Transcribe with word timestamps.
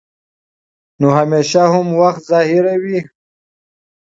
نو 0.99 1.07
همېشه 1.19 1.63
هم 1.73 1.87
وخت 2.01 2.21
ظاهروي 2.29 2.99